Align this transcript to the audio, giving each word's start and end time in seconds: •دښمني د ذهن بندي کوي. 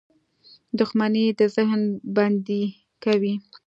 •دښمني 0.79 1.25
د 1.39 1.41
ذهن 1.55 1.81
بندي 2.15 2.63
کوي. 3.03 3.33